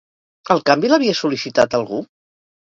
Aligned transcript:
El 0.55 0.63
canvi 0.69 0.89
l'havia 0.91 1.17
sol·licitat 1.19 1.77
algú? 1.81 2.01